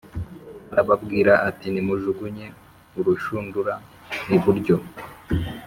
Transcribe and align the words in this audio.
Arababwira 0.71 1.33
ati 1.49 1.67
nimujugunye 1.73 2.45
urushundura 2.99 3.73
iburyo 4.35 4.75